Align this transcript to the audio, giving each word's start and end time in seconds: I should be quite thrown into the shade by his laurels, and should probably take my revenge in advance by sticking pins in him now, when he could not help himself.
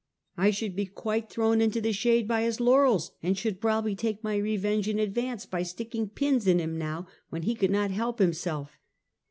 I 0.35 0.49
should 0.49 0.75
be 0.75 0.87
quite 0.87 1.29
thrown 1.29 1.61
into 1.61 1.79
the 1.79 1.93
shade 1.93 2.27
by 2.27 2.41
his 2.41 2.59
laurels, 2.59 3.11
and 3.21 3.37
should 3.37 3.61
probably 3.61 3.95
take 3.95 4.23
my 4.23 4.35
revenge 4.35 4.87
in 4.87 4.97
advance 4.97 5.45
by 5.45 5.61
sticking 5.61 6.09
pins 6.09 6.47
in 6.47 6.57
him 6.59 6.75
now, 6.75 7.05
when 7.29 7.43
he 7.43 7.53
could 7.53 7.69
not 7.69 7.91
help 7.91 8.17
himself. 8.17 8.79